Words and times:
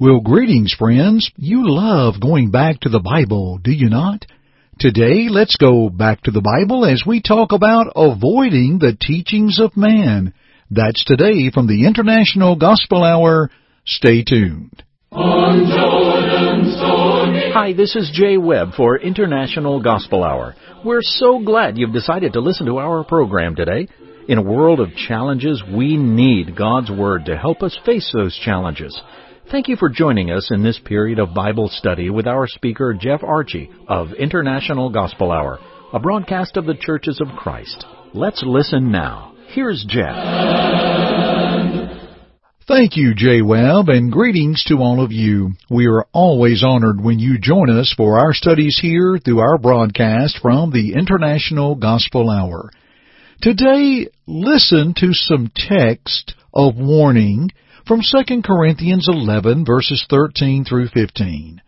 Well, 0.00 0.20
greetings, 0.20 0.72
friends. 0.78 1.28
You 1.34 1.62
love 1.68 2.20
going 2.20 2.52
back 2.52 2.78
to 2.82 2.88
the 2.88 3.00
Bible, 3.00 3.58
do 3.58 3.72
you 3.72 3.90
not? 3.90 4.24
Today, 4.78 5.26
let's 5.28 5.56
go 5.56 5.88
back 5.88 6.22
to 6.22 6.30
the 6.30 6.40
Bible 6.40 6.84
as 6.84 7.02
we 7.04 7.20
talk 7.20 7.50
about 7.50 7.92
avoiding 7.96 8.78
the 8.78 8.96
teachings 8.96 9.58
of 9.58 9.76
man. 9.76 10.34
That's 10.70 11.04
today 11.04 11.50
from 11.52 11.66
the 11.66 11.84
International 11.84 12.54
Gospel 12.54 13.02
Hour. 13.02 13.50
Stay 13.86 14.22
tuned. 14.22 14.84
Hi, 17.52 17.72
this 17.72 17.96
is 17.96 18.08
Jay 18.14 18.36
Webb 18.36 18.74
for 18.76 19.00
International 19.00 19.82
Gospel 19.82 20.22
Hour. 20.22 20.54
We're 20.84 21.02
so 21.02 21.40
glad 21.40 21.76
you've 21.76 21.92
decided 21.92 22.34
to 22.34 22.40
listen 22.40 22.66
to 22.66 22.78
our 22.78 23.02
program 23.02 23.56
today. 23.56 23.88
In 24.28 24.38
a 24.38 24.42
world 24.42 24.78
of 24.78 24.94
challenges, 24.94 25.60
we 25.68 25.96
need 25.96 26.54
God's 26.54 26.88
Word 26.88 27.24
to 27.24 27.36
help 27.36 27.64
us 27.64 27.76
face 27.84 28.12
those 28.14 28.38
challenges. 28.44 28.96
Thank 29.50 29.68
you 29.68 29.76
for 29.76 29.88
joining 29.88 30.30
us 30.30 30.50
in 30.52 30.62
this 30.62 30.78
period 30.78 31.18
of 31.18 31.32
Bible 31.32 31.68
study 31.68 32.10
with 32.10 32.26
our 32.26 32.46
speaker, 32.46 32.92
Jeff 32.92 33.22
Archey 33.22 33.70
of 33.88 34.12
International 34.12 34.90
Gospel 34.90 35.32
Hour, 35.32 35.58
a 35.90 35.98
broadcast 35.98 36.58
of 36.58 36.66
the 36.66 36.74
Churches 36.74 37.18
of 37.18 37.34
Christ. 37.34 37.86
Let's 38.12 38.42
listen 38.44 38.92
now. 38.92 39.34
Here's 39.48 39.86
Jeff. 39.88 40.14
Thank 42.66 42.98
you, 42.98 43.14
Jay 43.14 43.40
Webb, 43.40 43.88
and 43.88 44.12
greetings 44.12 44.64
to 44.64 44.82
all 44.82 45.02
of 45.02 45.12
you. 45.12 45.52
We 45.70 45.86
are 45.86 46.04
always 46.12 46.62
honored 46.62 47.02
when 47.02 47.18
you 47.18 47.38
join 47.38 47.70
us 47.70 47.94
for 47.96 48.18
our 48.18 48.34
studies 48.34 48.78
here 48.78 49.18
through 49.18 49.38
our 49.38 49.56
broadcast 49.56 50.40
from 50.42 50.72
the 50.72 50.92
International 50.92 51.74
Gospel 51.74 52.28
Hour. 52.28 52.70
Today, 53.40 54.08
listen 54.26 54.92
to 54.98 55.14
some 55.14 55.50
text 55.54 56.34
of 56.52 56.76
warning 56.76 57.48
from 57.88 58.02
2 58.02 58.42
Corinthians 58.42 59.08
11 59.08 59.64
verses 59.64 60.04
13 60.10 60.66
through 60.66 60.88
15. 60.88 61.62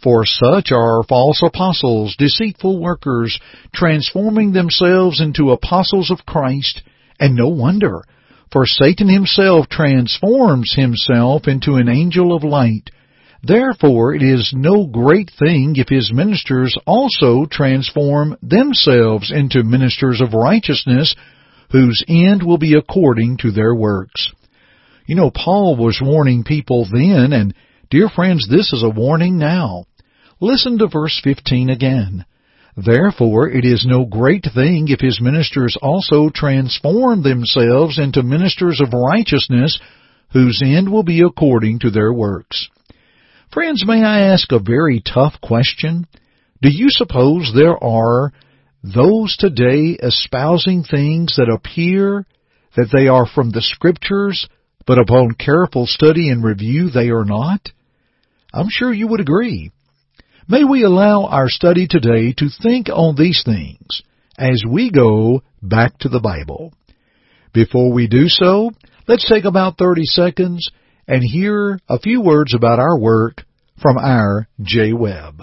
For 0.00 0.24
such 0.24 0.70
are 0.70 1.02
false 1.02 1.42
apostles, 1.42 2.14
deceitful 2.16 2.80
workers, 2.80 3.40
transforming 3.74 4.52
themselves 4.52 5.20
into 5.20 5.50
apostles 5.50 6.12
of 6.12 6.24
Christ, 6.24 6.82
and 7.18 7.34
no 7.34 7.48
wonder, 7.48 8.04
for 8.52 8.66
Satan 8.66 9.08
himself 9.08 9.68
transforms 9.68 10.74
himself 10.76 11.48
into 11.48 11.74
an 11.74 11.88
angel 11.88 12.36
of 12.36 12.44
light. 12.44 12.90
Therefore 13.42 14.14
it 14.14 14.22
is 14.22 14.52
no 14.54 14.86
great 14.86 15.32
thing 15.36 15.74
if 15.76 15.88
his 15.88 16.12
ministers 16.12 16.78
also 16.86 17.46
transform 17.50 18.36
themselves 18.42 19.32
into 19.32 19.64
ministers 19.64 20.20
of 20.20 20.34
righteousness, 20.34 21.16
whose 21.72 22.04
end 22.06 22.44
will 22.44 22.58
be 22.58 22.74
according 22.74 23.38
to 23.38 23.50
their 23.50 23.74
works. 23.74 24.32
You 25.08 25.14
know, 25.14 25.30
Paul 25.34 25.74
was 25.74 26.02
warning 26.04 26.44
people 26.44 26.86
then, 26.92 27.32
and 27.32 27.54
dear 27.88 28.10
friends, 28.10 28.46
this 28.46 28.74
is 28.74 28.82
a 28.84 28.90
warning 28.90 29.38
now. 29.38 29.86
Listen 30.38 30.76
to 30.78 30.86
verse 30.86 31.18
15 31.24 31.70
again. 31.70 32.26
Therefore 32.76 33.48
it 33.48 33.64
is 33.64 33.86
no 33.88 34.04
great 34.04 34.44
thing 34.54 34.88
if 34.88 35.00
his 35.00 35.18
ministers 35.18 35.78
also 35.80 36.28
transform 36.28 37.22
themselves 37.22 37.98
into 37.98 38.22
ministers 38.22 38.82
of 38.82 38.92
righteousness, 38.92 39.80
whose 40.34 40.60
end 40.62 40.92
will 40.92 41.04
be 41.04 41.22
according 41.22 41.78
to 41.78 41.90
their 41.90 42.12
works. 42.12 42.68
Friends, 43.50 43.84
may 43.86 44.04
I 44.04 44.20
ask 44.32 44.52
a 44.52 44.58
very 44.58 45.00
tough 45.00 45.40
question? 45.42 46.06
Do 46.60 46.68
you 46.70 46.90
suppose 46.90 47.50
there 47.54 47.82
are 47.82 48.34
those 48.84 49.38
today 49.38 49.96
espousing 50.02 50.84
things 50.84 51.36
that 51.36 51.48
appear 51.48 52.26
that 52.76 52.90
they 52.92 53.08
are 53.08 53.26
from 53.26 53.50
the 53.50 53.62
Scriptures, 53.62 54.46
but 54.88 54.98
upon 54.98 55.34
careful 55.34 55.86
study 55.86 56.30
and 56.30 56.42
review 56.42 56.88
they 56.88 57.10
are 57.10 57.26
not? 57.26 57.60
I'm 58.54 58.68
sure 58.70 58.90
you 58.90 59.06
would 59.08 59.20
agree. 59.20 59.70
May 60.48 60.64
we 60.64 60.82
allow 60.82 61.26
our 61.26 61.50
study 61.50 61.86
today 61.86 62.32
to 62.38 62.48
think 62.62 62.88
on 62.88 63.14
these 63.14 63.42
things 63.44 64.02
as 64.38 64.64
we 64.66 64.90
go 64.90 65.42
back 65.62 65.98
to 65.98 66.08
the 66.08 66.20
Bible. 66.20 66.72
Before 67.52 67.92
we 67.92 68.08
do 68.08 68.28
so, 68.28 68.70
let's 69.06 69.28
take 69.28 69.44
about 69.44 69.76
30 69.76 70.04
seconds 70.04 70.70
and 71.06 71.22
hear 71.22 71.78
a 71.86 71.98
few 71.98 72.22
words 72.22 72.54
about 72.54 72.78
our 72.78 72.98
work 72.98 73.44
from 73.82 73.98
our 73.98 74.48
Jay 74.62 74.94
Webb. 74.94 75.42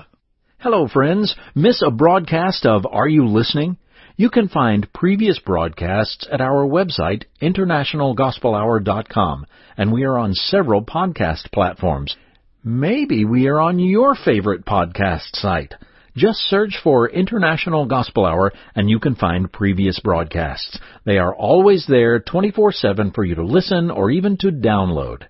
Hello, 0.57 0.87
friends. 0.87 1.35
Miss 1.53 1.83
a 1.85 1.91
broadcast 1.91 2.65
of 2.65 2.87
Are 2.91 3.07
You 3.07 3.27
Listening? 3.27 3.77
You 4.17 4.29
can 4.29 4.47
find 4.47 4.87
previous 4.93 5.39
broadcasts 5.39 6.25
at 6.31 6.39
our 6.39 6.65
website, 6.65 7.23
internationalgospelhour.com, 7.41 9.45
and 9.75 9.91
we 9.91 10.03
are 10.03 10.17
on 10.17 10.33
several 10.33 10.85
podcast 10.85 11.51
platforms. 11.51 12.15
Maybe 12.63 13.25
we 13.25 13.47
are 13.47 13.59
on 13.59 13.77
your 13.77 14.15
favorite 14.15 14.63
podcast 14.63 15.33
site. 15.33 15.73
Just 16.15 16.39
search 16.39 16.79
for 16.81 17.09
International 17.09 17.85
Gospel 17.87 18.25
Hour 18.25 18.53
and 18.73 18.89
you 18.89 18.99
can 18.99 19.15
find 19.15 19.51
previous 19.51 19.99
broadcasts. 19.99 20.79
They 21.05 21.17
are 21.17 21.35
always 21.35 21.85
there 21.85 22.21
24-7 22.21 23.13
for 23.13 23.25
you 23.25 23.35
to 23.35 23.45
listen 23.45 23.91
or 23.91 24.09
even 24.09 24.37
to 24.37 24.47
download. 24.47 25.23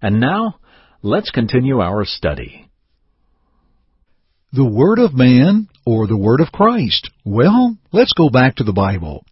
And 0.00 0.18
now, 0.18 0.54
let's 1.02 1.30
continue 1.30 1.80
our 1.80 2.06
study. 2.06 2.70
The 4.54 4.64
Word 4.64 4.98
of 4.98 5.12
man 5.12 5.68
or 5.84 6.06
the 6.06 6.16
Word 6.16 6.40
of 6.40 6.52
Christ? 6.52 7.10
Well, 7.24 7.76
let's 7.92 8.12
go 8.12 8.30
back 8.30 8.56
to 8.56 8.64
the 8.64 8.72
Bible. 8.72 9.24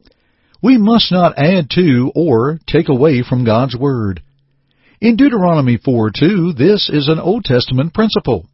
We 0.63 0.77
must 0.77 1.13
not 1.13 1.39
add 1.39 1.71
to 1.71 2.11
or 2.15 2.59
take 2.67 2.89
away 2.89 3.23
from 3.23 3.45
God's 3.45 3.77
Word. 3.77 4.23
In 5.01 5.17
Deuteronomy 5.17 5.79
4:2, 5.79 6.57
this 6.57 6.91
is 6.93 7.09
an 7.09 7.21
Old 7.21 7.45
Testament 7.45 7.95
principle. 7.95 8.47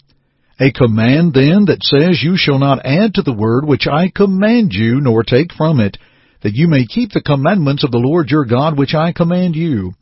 A 0.60 0.70
command 0.70 1.32
then 1.32 1.64
that 1.64 1.82
says 1.82 2.22
you 2.22 2.36
shall 2.36 2.58
not 2.58 2.84
add 2.84 3.14
to 3.14 3.22
the 3.22 3.32
word 3.32 3.66
which 3.66 3.88
I 3.88 4.08
command 4.14 4.72
you, 4.72 5.00
nor 5.00 5.24
take 5.24 5.52
from 5.52 5.80
it, 5.80 5.98
that 6.42 6.54
you 6.54 6.68
may 6.68 6.84
keep 6.84 7.10
the 7.10 7.22
commandments 7.22 7.82
of 7.82 7.90
the 7.90 7.98
Lord 7.98 8.30
your 8.30 8.44
God 8.44 8.78
which 8.78 8.94
I 8.94 9.12
command 9.12 9.56
you. 9.56 9.94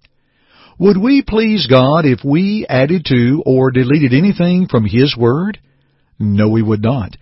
Would 0.78 0.96
we 0.96 1.22
please 1.22 1.68
God 1.68 2.04
if 2.04 2.24
we 2.24 2.66
added 2.68 3.04
to 3.06 3.42
or 3.46 3.70
deleted 3.70 4.12
anything 4.12 4.66
from 4.66 4.84
His 4.84 5.16
Word? 5.16 5.58
No, 6.18 6.48
we 6.48 6.60
would 6.60 6.82
not. 6.82 7.16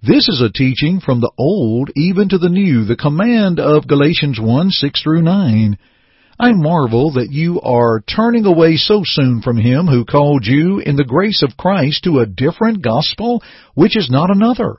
This 0.00 0.28
is 0.28 0.40
a 0.40 0.52
teaching 0.52 1.00
from 1.00 1.20
the 1.20 1.32
Old 1.36 1.90
even 1.96 2.28
to 2.28 2.38
the 2.38 2.48
New, 2.48 2.84
the 2.84 2.94
command 2.94 3.58
of 3.58 3.88
Galatians 3.88 4.38
1, 4.40 4.70
6 4.70 5.02
through 5.02 5.22
9. 5.22 5.76
I 6.38 6.52
marvel 6.52 7.14
that 7.14 7.32
you 7.32 7.60
are 7.62 8.02
turning 8.02 8.46
away 8.46 8.76
so 8.76 9.02
soon 9.04 9.42
from 9.42 9.58
Him 9.58 9.88
who 9.88 10.04
called 10.04 10.46
you 10.46 10.78
in 10.78 10.94
the 10.94 11.02
grace 11.02 11.42
of 11.42 11.56
Christ 11.56 12.04
to 12.04 12.20
a 12.20 12.26
different 12.26 12.80
gospel, 12.80 13.42
which 13.74 13.96
is 13.96 14.08
not 14.08 14.30
another. 14.30 14.76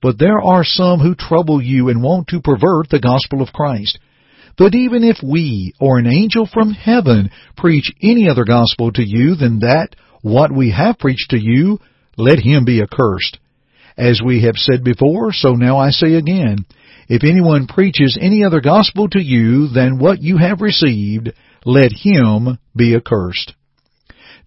But 0.00 0.20
there 0.20 0.40
are 0.40 0.62
some 0.62 1.00
who 1.00 1.16
trouble 1.16 1.60
you 1.60 1.88
and 1.88 2.00
want 2.00 2.28
to 2.28 2.40
pervert 2.40 2.90
the 2.90 3.00
gospel 3.00 3.42
of 3.42 3.52
Christ. 3.52 3.98
But 4.56 4.76
even 4.76 5.02
if 5.02 5.16
we 5.20 5.74
or 5.80 5.98
an 5.98 6.06
angel 6.06 6.46
from 6.46 6.70
heaven 6.70 7.30
preach 7.56 7.92
any 8.00 8.28
other 8.28 8.44
gospel 8.44 8.92
to 8.92 9.02
you 9.02 9.34
than 9.34 9.58
that 9.60 9.96
what 10.22 10.54
we 10.54 10.70
have 10.70 11.00
preached 11.00 11.30
to 11.30 11.40
you, 11.40 11.80
let 12.16 12.38
him 12.38 12.64
be 12.64 12.80
accursed. 12.80 13.40
As 13.96 14.20
we 14.24 14.42
have 14.42 14.56
said 14.56 14.82
before, 14.82 15.32
so 15.32 15.52
now 15.52 15.78
I 15.78 15.90
say 15.90 16.14
again, 16.14 16.66
if 17.08 17.22
anyone 17.22 17.66
preaches 17.66 18.18
any 18.20 18.44
other 18.44 18.60
gospel 18.60 19.08
to 19.10 19.20
you 19.22 19.68
than 19.68 19.98
what 19.98 20.22
you 20.22 20.36
have 20.38 20.60
received, 20.60 21.32
let 21.64 21.92
him 21.92 22.58
be 22.74 22.96
accursed. 22.96 23.54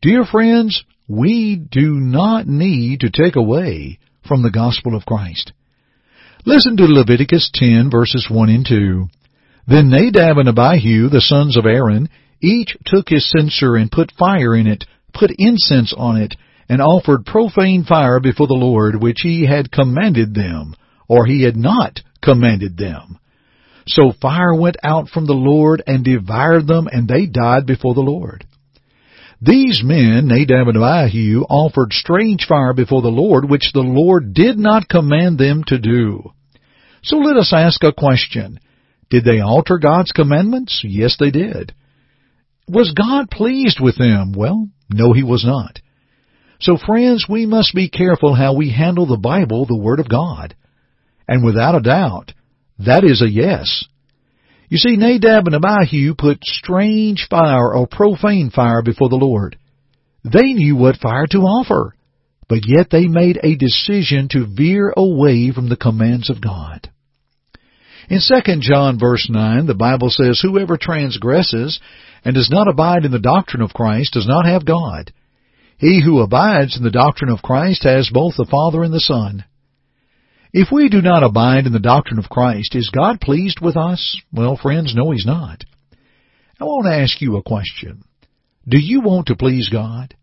Dear 0.02 0.26
friends, 0.26 0.84
we 1.08 1.56
do 1.56 1.94
not 1.94 2.48
need 2.48 3.02
to 3.02 3.10
take 3.10 3.36
away 3.36 4.00
from 4.28 4.44
the 4.44 4.52
gospel 4.52 4.96
of 4.96 5.06
Christ. 5.06 5.54
Listen 6.46 6.78
to 6.78 6.84
Leviticus 6.86 7.50
10 7.54 7.90
verses 7.90 8.28
1 8.30 8.50
and 8.50 8.66
2. 8.68 9.08
Then 9.68 9.90
Nadab 9.90 10.38
and 10.38 10.50
Abihu, 10.50 11.10
the 11.10 11.22
sons 11.22 11.58
of 11.58 11.66
Aaron, 11.66 12.10
each 12.42 12.78
took 12.86 13.10
his 13.10 13.30
censer 13.30 13.76
and 13.76 13.92
put 13.92 14.12
fire 14.12 14.56
in 14.56 14.68
it, 14.68 14.86
put 15.14 15.32
incense 15.38 15.94
on 15.96 16.18
it, 16.18 16.36
and 16.70 16.82
offered 16.82 17.26
profane 17.26 17.84
fire 17.84 18.20
before 18.20 18.48
the 18.48 18.54
Lord, 18.54 19.02
which 19.02 19.20
he 19.22 19.46
had 19.46 19.72
commanded 19.72 20.34
them, 20.34 20.76
or 21.08 21.26
he 21.26 21.44
had 21.44 21.56
not 21.56 22.02
commanded 22.22 22.78
them. 22.78 23.20
So 23.88 24.12
fire 24.22 24.54
went 24.54 24.78
out 24.84 25.08
from 25.10 25.26
the 25.26 25.34
Lord 25.34 25.82
and 25.88 26.04
devoured 26.04 26.68
them, 26.68 26.88
and 26.92 27.08
they 27.08 27.26
died 27.26 27.66
before 27.66 27.94
the 27.94 28.02
Lord. 28.02 28.46
These 29.42 29.82
men, 29.84 30.28
Nadab 30.28 30.68
and 30.68 30.78
Abihu, 30.78 31.44
offered 31.44 31.94
strange 31.94 32.46
fire 32.48 32.74
before 32.74 33.02
the 33.02 33.10
Lord, 33.10 33.50
which 33.50 33.72
the 33.74 33.82
Lord 33.82 34.34
did 34.34 34.58
not 34.58 34.90
command 34.90 35.38
them 35.38 35.64
to 35.68 35.78
do. 35.78 36.32
So 37.04 37.18
let 37.18 37.38
us 37.38 37.54
ask 37.56 37.84
a 37.84 37.94
question. 37.94 38.60
Did 39.10 39.24
they 39.24 39.40
alter 39.40 39.78
God's 39.78 40.12
commandments? 40.12 40.82
Yes, 40.84 41.16
they 41.20 41.32
did. 41.32 41.74
Was 42.68 42.92
God 42.92 43.30
pleased 43.30 43.80
with 43.80 43.98
them? 43.98 44.34
Well, 44.36 44.68
no, 44.90 45.14
he 45.14 45.24
was 45.24 45.46
not. 45.46 45.80
So 46.60 46.78
friends, 46.78 47.26
we 47.30 47.46
must 47.46 47.76
be 47.76 47.90
careful 47.90 48.34
how 48.34 48.56
we 48.56 48.72
handle 48.72 49.06
the 49.06 49.18
Bible, 49.18 49.66
the 49.66 49.78
Word 49.78 50.00
of 50.00 50.10
God. 50.10 50.56
And 51.28 51.46
without 51.46 51.76
a 51.76 51.82
doubt, 51.82 52.34
that 52.80 53.04
is 53.04 53.22
a 53.22 53.30
yes. 53.30 53.86
You 54.70 54.78
see, 54.78 54.98
Nadab 54.98 55.48
and 55.48 55.56
Abihu 55.56 56.16
put 56.16 56.44
strange 56.44 57.28
fire 57.30 57.74
or 57.74 57.88
profane 57.88 58.50
fire 58.50 58.82
before 58.82 59.10
the 59.10 59.16
Lord. 59.16 59.58
They 60.24 60.54
knew 60.54 60.76
what 60.76 60.98
fire 60.98 61.28
to 61.28 61.40
offer, 61.40 61.94
but 62.50 62.66
yet 62.66 62.88
they 62.92 63.08
made 63.08 63.40
a 63.42 63.56
decision 63.56 64.28
to 64.32 64.46
veer 64.46 64.94
away 64.96 65.52
from 65.52 65.70
the 65.70 65.78
commands 65.78 66.30
of 66.30 66.42
God. 66.42 66.90
In 68.10 68.20
2 68.20 68.60
John 68.62 69.00
verse 69.00 69.28
9, 69.30 69.68
the 69.68 69.76
Bible 69.76 70.10
says, 70.10 70.40
Whoever 70.42 70.78
transgresses 70.78 71.80
and 72.24 72.36
does 72.36 72.50
not 72.50 72.68
abide 72.68 73.06
in 73.06 73.12
the 73.12 73.20
doctrine 73.20 73.62
of 73.62 73.74
Christ 73.74 74.14
does 74.14 74.28
not 74.28 74.46
have 74.46 74.66
God. 74.66 75.12
He 75.78 76.02
who 76.04 76.22
abides 76.22 76.76
in 76.76 76.84
the 76.84 76.92
doctrine 76.92 77.30
of 77.30 77.44
Christ 77.44 77.84
has 77.84 78.10
both 78.12 78.36
the 78.36 78.48
Father 78.50 78.84
and 78.84 78.94
the 78.94 79.00
Son. 79.00 79.46
If 80.52 80.70
we 80.72 80.90
do 80.90 81.02
not 81.02 81.24
abide 81.24 81.68
in 81.68 81.74
the 81.74 81.80
doctrine 81.80 82.20
of 82.20 82.30
Christ, 82.30 82.76
is 82.76 82.90
God 82.90 83.22
pleased 83.22 83.60
with 83.62 83.78
us? 83.78 84.20
Well, 84.34 84.58
friends, 84.58 84.96
no, 84.96 85.12
He's 85.12 85.26
not. 85.26 85.64
I 86.60 86.64
want 86.64 86.88
to 86.88 87.00
ask 87.00 87.22
you 87.22 87.38
a 87.38 87.44
question. 87.44 88.04
Do 88.68 88.80
you 88.80 89.02
want 89.02 89.28
to 89.28 89.36
please 89.36 89.70
God? 89.70 90.16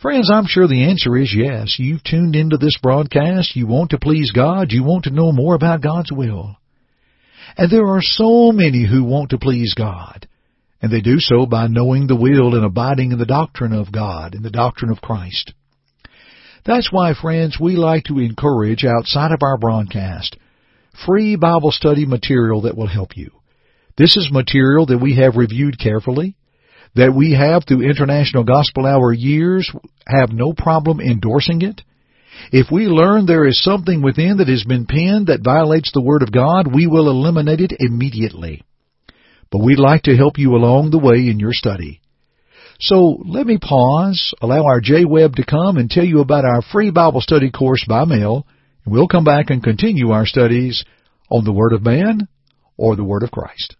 Friends, 0.00 0.30
I'm 0.30 0.46
sure 0.46 0.68
the 0.68 0.84
answer 0.84 1.16
is 1.16 1.34
yes. 1.34 1.76
You've 1.78 2.04
tuned 2.04 2.36
into 2.36 2.56
this 2.56 2.76
broadcast. 2.82 3.56
You 3.56 3.66
want 3.66 3.90
to 3.90 3.98
please 3.98 4.32
God. 4.32 4.72
You 4.72 4.84
want 4.84 5.04
to 5.04 5.10
know 5.10 5.32
more 5.32 5.54
about 5.54 5.82
God's 5.82 6.12
will. 6.12 6.56
And 7.56 7.70
there 7.70 7.86
are 7.86 8.02
so 8.02 8.52
many 8.52 8.86
who 8.86 9.04
want 9.04 9.30
to 9.30 9.38
please 9.38 9.74
God. 9.74 10.26
And 10.82 10.90
they 10.90 11.00
do 11.00 11.18
so 11.18 11.46
by 11.46 11.66
knowing 11.66 12.06
the 12.06 12.16
will 12.16 12.54
and 12.54 12.64
abiding 12.64 13.12
in 13.12 13.18
the 13.18 13.26
doctrine 13.26 13.72
of 13.72 13.92
God, 13.92 14.34
in 14.34 14.42
the 14.42 14.50
doctrine 14.50 14.90
of 14.90 15.02
Christ. 15.02 15.52
That's 16.64 16.92
why, 16.92 17.14
friends, 17.14 17.58
we 17.60 17.76
like 17.76 18.04
to 18.04 18.18
encourage 18.18 18.84
outside 18.84 19.32
of 19.32 19.42
our 19.42 19.58
broadcast 19.58 20.36
free 21.06 21.36
Bible 21.36 21.70
study 21.70 22.04
material 22.04 22.62
that 22.62 22.76
will 22.76 22.86
help 22.86 23.16
you. 23.16 23.30
This 23.96 24.16
is 24.16 24.30
material 24.32 24.86
that 24.86 24.98
we 24.98 25.16
have 25.16 25.36
reviewed 25.36 25.78
carefully, 25.78 26.36
that 26.94 27.14
we 27.14 27.32
have 27.32 27.64
through 27.64 27.88
International 27.88 28.44
Gospel 28.44 28.86
Hour 28.86 29.12
years, 29.12 29.70
have 30.06 30.30
no 30.30 30.52
problem 30.52 31.00
endorsing 31.00 31.62
it. 31.62 31.82
If 32.52 32.70
we 32.70 32.86
learn 32.86 33.26
there 33.26 33.46
is 33.46 33.62
something 33.62 34.02
within 34.02 34.38
that 34.38 34.48
has 34.48 34.64
been 34.64 34.86
penned 34.86 35.26
that 35.26 35.44
violates 35.44 35.92
the 35.92 36.02
Word 36.02 36.22
of 36.22 36.32
God, 36.32 36.74
we 36.74 36.86
will 36.86 37.08
eliminate 37.08 37.60
it 37.60 37.76
immediately. 37.78 38.62
But 39.50 39.62
we'd 39.62 39.78
like 39.78 40.02
to 40.02 40.16
help 40.16 40.38
you 40.38 40.54
along 40.54 40.90
the 40.90 40.98
way 40.98 41.28
in 41.28 41.40
your 41.40 41.52
study. 41.52 42.00
So 42.78 43.22
let 43.26 43.46
me 43.46 43.58
pause, 43.58 44.32
allow 44.40 44.64
our 44.64 44.80
Jay 44.80 45.04
Webb 45.04 45.36
to 45.36 45.44
come 45.44 45.76
and 45.76 45.90
tell 45.90 46.04
you 46.04 46.20
about 46.20 46.44
our 46.44 46.62
free 46.62 46.90
Bible 46.90 47.20
study 47.20 47.50
course 47.50 47.84
by 47.86 48.04
mail, 48.04 48.46
and 48.84 48.94
we'll 48.94 49.08
come 49.08 49.24
back 49.24 49.50
and 49.50 49.62
continue 49.62 50.10
our 50.10 50.24
studies 50.24 50.84
on 51.30 51.44
the 51.44 51.52
Word 51.52 51.72
of 51.72 51.82
Man 51.82 52.28
or 52.76 52.96
the 52.96 53.04
Word 53.04 53.22
of 53.22 53.30
Christ. 53.30 53.76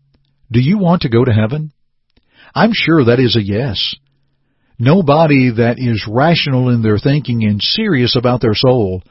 Do 0.52 0.60
you 0.60 0.78
want 0.78 1.04
to 1.04 1.10
go 1.10 1.24
to 1.24 1.32
heaven? 1.32 1.72
I'm 2.54 2.72
sure 2.74 3.06
that 3.06 3.22
is 3.22 3.38
a 3.38 3.42
yes. 3.42 3.96
Nobody 4.78 5.50
that 5.50 5.76
is 5.78 6.06
rational 6.10 6.68
in 6.68 6.82
their 6.82 6.98
thinking 6.98 7.46
and 7.46 7.62
serious 7.62 8.18
about 8.18 8.42
their 8.42 8.54
soul 8.54 9.02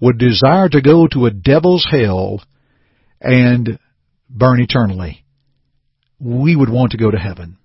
would 0.00 0.16
desire 0.16 0.70
to 0.70 0.80
go 0.80 1.06
to 1.08 1.26
a 1.26 1.30
devil's 1.30 1.86
hell 1.90 2.40
and 3.20 3.78
burn 4.28 4.60
eternally. 4.60 5.24
We 6.18 6.56
would 6.56 6.70
want 6.70 6.92
to 6.92 6.98
go 6.98 7.10
to 7.10 7.18
heaven. 7.18 7.58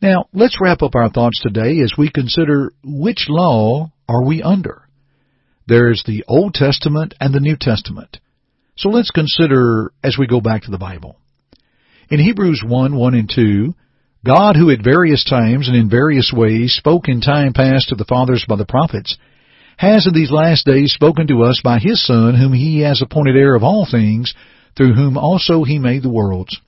Now, 0.00 0.26
let's 0.32 0.58
wrap 0.60 0.82
up 0.82 0.94
our 0.94 1.10
thoughts 1.10 1.40
today 1.40 1.80
as 1.80 1.94
we 1.96 2.10
consider 2.10 2.72
which 2.84 3.26
law 3.28 3.92
are 4.08 4.24
we 4.24 4.42
under. 4.42 4.82
There's 5.66 6.02
the 6.06 6.24
Old 6.26 6.54
Testament 6.54 7.14
and 7.20 7.34
the 7.34 7.40
New 7.40 7.56
Testament. 7.58 8.18
So 8.76 8.88
let's 8.88 9.10
consider 9.10 9.92
as 10.02 10.16
we 10.18 10.26
go 10.26 10.40
back 10.40 10.62
to 10.62 10.70
the 10.70 10.78
Bible. 10.78 11.16
In 12.10 12.20
Hebrews 12.20 12.62
1, 12.66 12.96
1 12.96 13.14
and 13.14 13.30
2, 13.34 13.74
God 14.24 14.56
who 14.56 14.70
at 14.70 14.84
various 14.84 15.24
times 15.24 15.68
and 15.68 15.76
in 15.76 15.90
various 15.90 16.32
ways 16.34 16.74
spoke 16.76 17.08
in 17.08 17.20
time 17.20 17.52
past 17.52 17.88
to 17.88 17.94
the 17.94 18.04
fathers 18.04 18.44
by 18.48 18.56
the 18.56 18.66
prophets, 18.66 19.16
has 19.76 20.06
in 20.06 20.14
these 20.14 20.30
last 20.30 20.66
days 20.66 20.92
spoken 20.92 21.26
to 21.26 21.42
us 21.42 21.60
by 21.62 21.78
his 21.78 22.04
Son, 22.04 22.34
whom 22.34 22.52
he 22.52 22.80
has 22.80 23.02
appointed 23.02 23.36
heir 23.36 23.54
of 23.54 23.62
all 23.62 23.86
things, 23.90 24.34
through 24.76 24.94
whom 24.94 25.16
also 25.16 25.64
he 25.64 25.78
made 25.78 26.02
the 26.02 26.12
worlds. 26.12 26.60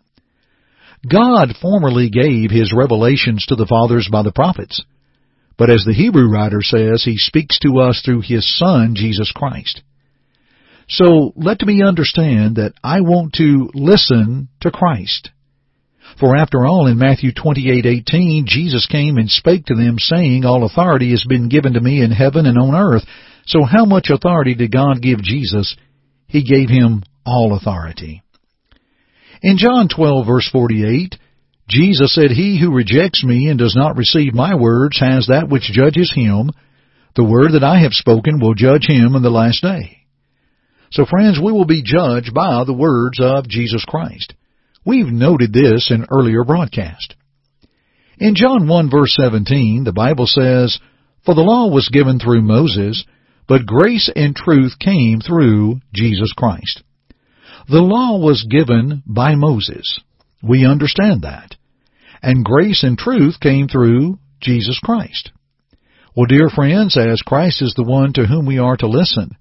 God 1.09 1.55
formerly 1.61 2.09
gave 2.11 2.51
his 2.51 2.73
revelations 2.75 3.47
to 3.47 3.57
the 3.57 3.67
fathers 3.67 4.09
by 4.11 4.23
the 4.23 4.33
prophets, 4.33 4.83
but 5.57 5.71
as 5.71 5.85
the 5.85 5.95
Hebrew 5.95 6.31
writer 6.31 6.61
says, 6.63 7.05
he 7.05 7.17
speaks 7.19 7.59
to 7.61 7.79
us 7.79 8.03
through 8.05 8.23
his 8.23 8.59
Son, 8.59 8.95
Jesus 8.97 9.31
Christ. 9.35 9.83
So 10.89 11.33
let 11.37 11.63
me 11.63 11.83
understand 11.83 12.57
that 12.57 12.75
I 12.83 13.01
want 13.01 13.35
to 13.35 13.71
listen 13.75 14.49
to 14.61 14.71
Christ. 14.71 15.31
For 16.19 16.37
after 16.37 16.65
all, 16.65 16.87
in 16.87 16.99
Matthew 16.99 17.33
28:18, 17.33 18.47
Jesus 18.47 18.87
came 18.87 19.19
and 19.19 19.31
spake 19.31 19.67
to 19.67 19.75
them, 19.75 19.99
saying, 19.99 20.45
All 20.45 20.65
authority 20.65 21.11
has 21.11 21.25
been 21.25 21.49
given 21.49 21.73
to 21.75 21.81
me 21.81 22.03
in 22.03 22.11
heaven 22.11 22.47
and 22.47 22.57
on 22.57 22.75
earth. 22.75 23.05
So 23.47 23.65
how 23.65 23.85
much 23.85 24.11
authority 24.11 24.55
did 24.55 24.71
God 24.71 25.03
give 25.03 25.23
Jesus? 25.23 25.77
He 26.29 26.45
gave 26.45 26.69
him 26.69 27.03
all 27.27 27.55
authority. 27.55 28.23
In 29.43 29.59
John 29.59 29.89
12 29.89 30.27
verse 30.27 30.49
48, 30.51 31.17
Jesus 31.69 32.15
said, 32.15 32.31
He 32.31 32.59
who 32.61 32.75
rejects 32.75 33.25
me 33.25 33.49
and 33.49 33.59
does 33.59 33.75
not 33.77 33.97
receive 33.97 34.35
my 34.35 34.55
words 34.55 35.01
has 35.01 35.27
that 35.27 35.49
which 35.49 35.71
judges 35.73 36.13
him. 36.15 36.51
The 37.17 37.25
word 37.25 37.53
that 37.53 37.65
I 37.65 37.81
have 37.81 37.93
spoken 37.93 38.41
will 38.41 38.55
judge 38.55 38.87
him 38.87 39.15
in 39.15 39.23
the 39.23 39.31
last 39.31 39.63
day. 39.63 39.99
So 40.91 41.05
friends, 41.05 41.41
we 41.43 41.53
will 41.53 41.65
be 41.65 41.83
judged 41.83 42.33
by 42.35 42.65
the 42.65 42.73
words 42.73 43.19
of 43.21 43.49
Jesus 43.49 43.85
Christ. 43.85 44.35
We've 44.85 45.07
noted 45.07 45.53
this 45.53 45.91
in 45.91 46.07
earlier 46.11 46.45
broadcast. 46.45 47.15
In 48.19 48.35
John 48.35 48.69
1 48.69 48.91
verse 48.91 49.17
17, 49.19 49.85
the 49.85 49.93
Bible 49.93 50.27
says, 50.27 50.79
For 51.25 51.35
the 51.35 51.41
law 51.41 51.69
was 51.69 51.89
given 51.89 52.19
through 52.19 52.43
Moses, 52.43 53.05
but 53.49 53.67
grace 53.67 54.11
and 54.15 54.35
truth 54.37 54.79
came 54.79 55.21
through 55.21 55.81
Jesus 55.93 56.33
Christ. 56.33 56.83
The 57.69 57.81
law 57.81 58.19
was 58.19 58.47
given 58.49 59.03
by 59.07 59.35
Moses. 59.35 60.01
We 60.43 60.67
understand 60.67 61.23
that. 61.23 61.57
And 62.23 62.45
grace 62.45 62.83
and 62.83 62.99
truth 62.99 63.41
came 63.41 63.69
through 63.69 64.19
Jesus 64.41 64.79
Christ. 64.83 65.31
Well, 66.15 66.27
dear 66.27 66.49
friends, 66.49 66.97
as 66.97 67.23
Christ 67.23 67.63
is 67.63 67.75
the 67.75 67.83
one 67.83 68.13
to 68.15 68.27
whom 68.27 68.47
we 68.47 68.59
are 68.59 68.77
to 68.77 68.87
listen, 68.87 69.37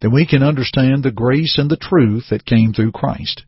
then 0.00 0.12
we 0.12 0.26
can 0.26 0.42
understand 0.42 1.02
the 1.02 1.10
grace 1.10 1.56
and 1.58 1.70
the 1.70 1.76
truth 1.76 2.24
that 2.30 2.44
came 2.44 2.72
through 2.72 2.92
Christ. 2.92 3.44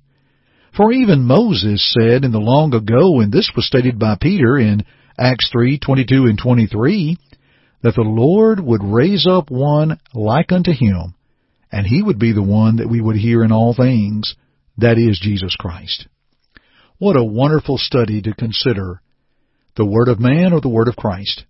For 0.76 0.90
even 0.90 1.24
Moses 1.24 1.92
said 1.92 2.24
in 2.24 2.32
the 2.32 2.40
long 2.40 2.74
ago, 2.74 3.20
and 3.20 3.30
this 3.30 3.50
was 3.54 3.66
stated 3.66 3.98
by 3.98 4.16
Peter 4.18 4.56
in 4.56 4.84
Acts 5.18 5.50
3:22 5.54 6.28
and 6.30 6.38
23, 6.38 7.18
that 7.82 7.94
the 7.94 8.02
Lord 8.02 8.58
would 8.58 8.82
raise 8.82 9.26
up 9.26 9.50
one 9.50 9.98
like 10.14 10.50
unto 10.50 10.72
him, 10.72 11.14
and 11.70 11.86
he 11.86 12.02
would 12.02 12.18
be 12.18 12.32
the 12.32 12.42
one 12.42 12.76
that 12.76 12.88
we 12.88 13.02
would 13.02 13.16
hear 13.16 13.44
in 13.44 13.52
all 13.52 13.74
things, 13.74 14.34
that 14.78 14.96
is 14.96 15.20
Jesus 15.20 15.54
Christ. 15.56 16.06
What 16.96 17.16
a 17.16 17.24
wonderful 17.24 17.76
study 17.76 18.22
to 18.22 18.34
consider 18.34 19.02
the 19.76 19.84
Word 19.84 20.08
of 20.08 20.20
man 20.20 20.54
or 20.54 20.60
the 20.62 20.70
Word 20.70 20.88
of 20.88 20.96
Christ. 20.96 21.44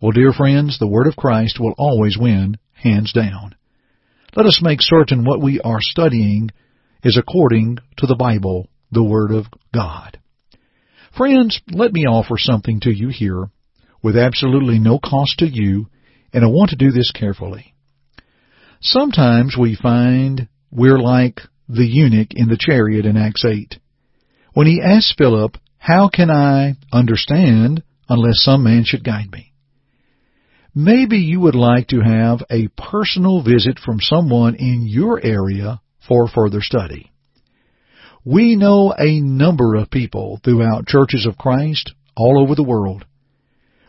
Well, 0.00 0.12
dear 0.12 0.32
friends, 0.32 0.78
the 0.78 0.88
Word 0.88 1.06
of 1.06 1.14
Christ 1.14 1.60
will 1.60 1.74
always 1.78 2.18
win, 2.18 2.56
hands 2.72 3.12
down. 3.12 3.54
Let 4.34 4.46
us 4.46 4.60
make 4.60 4.82
certain 4.82 5.24
what 5.24 5.40
we 5.40 5.60
are 5.60 5.78
studying 5.80 6.50
is 7.04 7.18
according 7.18 7.78
to 7.98 8.06
the 8.06 8.16
Bible, 8.16 8.68
the 8.90 9.04
Word 9.04 9.30
of 9.30 9.46
God. 9.72 10.18
Friends, 11.16 11.60
let 11.70 11.92
me 11.92 12.06
offer 12.06 12.36
something 12.38 12.80
to 12.80 12.90
you 12.90 13.08
here 13.08 13.50
with 14.02 14.16
absolutely 14.16 14.78
no 14.78 14.98
cost 14.98 15.38
to 15.38 15.46
you, 15.46 15.86
and 16.32 16.42
I 16.44 16.48
want 16.48 16.70
to 16.70 16.76
do 16.76 16.90
this 16.90 17.12
carefully. 17.12 17.74
Sometimes 18.80 19.56
we 19.58 19.76
find 19.76 20.48
we're 20.70 20.98
like 20.98 21.40
the 21.68 21.86
eunuch 21.86 22.32
in 22.32 22.48
the 22.48 22.58
chariot 22.58 23.06
in 23.06 23.16
Acts 23.16 23.44
8. 23.44 23.78
When 24.52 24.66
he 24.66 24.82
asked 24.82 25.14
Philip, 25.16 25.56
How 25.78 26.08
can 26.08 26.30
I 26.30 26.74
understand 26.92 27.82
unless 28.08 28.42
some 28.42 28.64
man 28.64 28.84
should 28.84 29.04
guide 29.04 29.30
me? 29.30 29.52
Maybe 30.74 31.18
you 31.18 31.40
would 31.40 31.54
like 31.54 31.88
to 31.88 32.00
have 32.00 32.40
a 32.50 32.68
personal 32.76 33.42
visit 33.42 33.78
from 33.78 34.00
someone 34.00 34.56
in 34.56 34.86
your 34.86 35.24
area 35.24 35.80
for 36.08 36.28
further 36.28 36.60
study. 36.60 37.10
We 38.24 38.56
know 38.56 38.94
a 38.96 39.20
number 39.20 39.74
of 39.74 39.90
people 39.90 40.40
throughout 40.42 40.86
churches 40.86 41.26
of 41.26 41.36
Christ 41.36 41.92
all 42.16 42.42
over 42.42 42.54
the 42.54 42.62
world. 42.62 43.04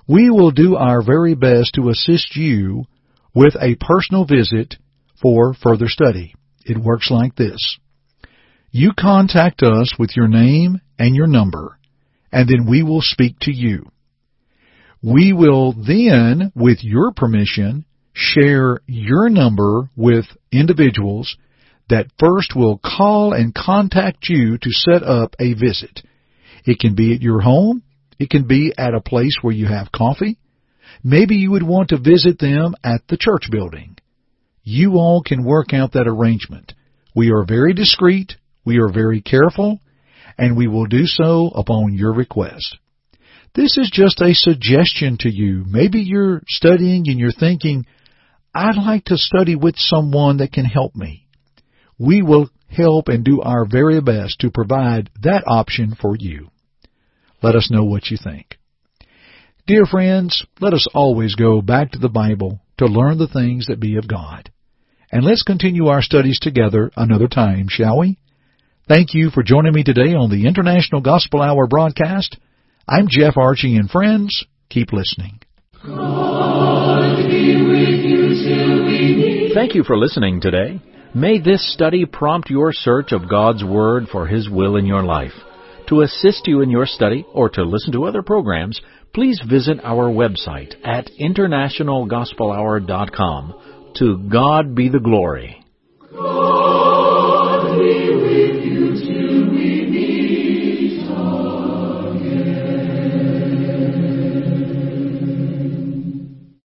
We 0.07 0.29
will 0.29 0.51
do 0.51 0.75
our 0.75 1.01
very 1.01 1.36
best 1.36 1.74
to 1.75 1.89
assist 1.89 2.36
you 2.36 2.86
with 3.34 3.55
a 3.55 3.75
personal 3.79 4.25
visit 4.25 4.75
for 5.22 5.53
further 5.53 5.88
study. 5.88 6.36
It 6.65 6.77
works 6.77 7.10
like 7.10 7.36
this. 7.36 7.77
You 8.72 8.91
contact 8.98 9.63
us 9.63 9.93
with 9.98 10.15
your 10.15 10.27
name 10.27 10.81
and 11.00 11.15
your 11.15 11.27
number, 11.27 11.79
and 12.31 12.48
then 12.50 12.69
we 12.69 12.84
will 12.84 13.01
speak 13.01 13.38
to 13.41 13.51
you. 13.51 13.89
We 15.01 15.34
will 15.34 15.74
then, 15.74 16.51
with 16.55 16.84
your 16.84 17.13
permission, 17.13 17.86
share 18.13 18.79
your 18.88 19.29
number 19.29 19.89
with 19.95 20.25
individuals 20.51 21.38
that 21.89 22.12
first 22.20 22.54
will 22.56 22.80
call 22.84 23.34
and 23.34 23.54
contact 23.54 24.27
you 24.30 24.58
to 24.58 24.70
set 24.72 25.04
up 25.04 25.36
a 25.39 25.54
visit. 25.54 26.01
It 26.65 26.80
can 26.80 26.96
be 26.96 27.13
at 27.13 27.22
your 27.22 27.42
home. 27.42 27.84
It 28.18 28.30
can 28.30 28.48
be 28.48 28.74
at 28.77 28.94
a 28.94 29.01
place 29.01 29.38
where 29.42 29.54
you 29.54 29.68
have 29.68 29.92
coffee. 29.92 30.38
Maybe 31.04 31.36
you 31.36 31.51
would 31.51 31.63
want 31.63 31.89
to 31.89 32.00
visit 32.00 32.39
them 32.39 32.75
at 32.84 33.01
the 33.08 33.18
church 33.18 33.50
building. 33.51 33.98
You 34.63 34.94
all 34.94 35.22
can 35.24 35.44
work 35.46 35.74
out 35.74 35.94
that 35.94 36.08
arrangement. 36.08 36.74
We 37.15 37.32
are 37.32 37.46
very 37.46 37.74
discreet, 37.74 38.34
we 38.65 38.80
are 38.80 38.92
very 38.92 39.22
careful, 39.22 39.80
and 40.38 40.58
we 40.58 40.68
will 40.68 40.88
do 40.88 41.06
so 41.06 41.50
upon 41.50 41.94
your 41.94 42.13
request. 42.13 42.77
This 43.54 43.77
is 43.77 43.89
just 43.94 44.20
a 44.22 44.34
suggestion 44.34 45.18
to 45.22 45.30
you. 45.30 45.63
Maybe 45.65 46.01
you're 46.01 46.42
studying 46.48 47.06
and 47.08 47.20
you're 47.20 47.32
thinking, 47.32 47.86
I'd 48.54 48.75
like 48.75 49.06
to 49.06 49.18
study 49.18 49.56
with 49.56 49.75
someone 49.77 50.38
that 50.38 50.51
can 50.51 50.65
help 50.65 50.96
me. 50.96 51.25
We 51.98 52.22
will 52.22 52.50
help 52.68 53.08
and 53.08 53.24
do 53.24 53.42
our 53.42 53.66
very 53.66 54.02
best 54.02 54.40
to 54.40 54.52
provide 54.52 55.10
that 55.22 55.44
option 55.48 55.96
for 56.00 56.16
you. 56.18 56.50
Let 57.42 57.56
us 57.56 57.70
know 57.72 57.84
what 57.84 58.10
you 58.10 58.18
think. 58.22 58.58
Dear 59.68 59.86
friends, 59.86 60.46
let 60.60 60.74
us 60.74 60.88
always 60.94 61.36
go 61.36 61.62
back 61.62 61.92
to 61.92 62.00
the 62.00 62.10
Bible 62.10 62.62
to 62.78 62.86
learn 62.86 63.18
the 63.18 63.28
things 63.28 63.68
that 63.68 63.80
be 63.80 63.98
of 63.98 64.08
God. 64.08 64.52
And 65.12 65.24
let's 65.24 65.44
continue 65.44 65.88
our 65.88 66.02
studies 66.02 66.40
together 66.40 66.92
another 66.96 67.28
time, 67.28 67.68
shall 67.70 68.00
we? 68.00 68.20
Thank 68.88 69.14
you 69.14 69.30
for 69.32 69.44
joining 69.44 69.74
me 69.74 69.84
today 69.84 70.14
on 70.14 70.30
the 70.30 70.46
International 70.48 71.02
Gospel 71.02 71.42
Hour 71.42 71.68
broadcast. 71.68 72.38
I'm 72.88 73.08
Jeff 73.10 73.36
Archey, 73.36 73.80
and 73.80 73.90
friends, 73.90 74.46
keep 74.70 74.94
listening. 74.94 75.40
Thank 79.54 79.74
you 79.74 79.84
for 79.84 79.98
listening 79.98 80.42
today. 80.42 80.82
May 81.15 81.39
this 81.39 81.74
study 81.74 82.05
prompt 82.05 82.50
your 82.50 82.74
search 82.74 83.13
of 83.13 83.29
God's 83.29 83.63
Word 83.63 84.10
for 84.12 84.27
His 84.27 84.50
will 84.50 84.75
in 84.75 84.86
your 84.86 85.03
life. 85.03 85.31
To 85.88 86.01
assist 86.01 86.45
you 86.45 86.60
in 86.60 86.69
your 86.69 86.86
study 86.86 87.25
or 87.31 87.48
to 87.51 87.63
listen 87.63 87.93
to 87.93 88.03
other 88.03 88.22
programs, 88.22 88.81
please 89.13 89.41
visit 89.50 89.77
our 89.81 90.12
website 90.12 90.74
at 90.84 91.10
internationalgospelhour.com. 91.17 93.93
To 93.95 94.17
God 94.29 94.75
be 94.75 94.89
the 94.89 95.00
glory. 95.00 95.63